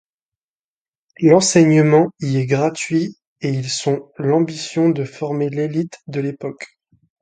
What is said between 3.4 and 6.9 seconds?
et ils ont l'ambition de former l'élite de l'époque.